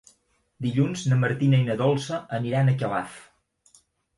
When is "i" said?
1.65-1.67